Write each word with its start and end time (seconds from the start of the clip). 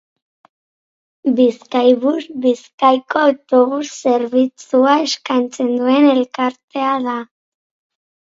Bizkaibus 1.39 2.23
Bizkaiko 2.45 3.21
autobus 3.25 3.89
zerbitzua 3.97 4.95
eskaintzen 5.09 5.69
duen 5.83 6.09
elkartea 6.15 6.95
da. 7.05 7.15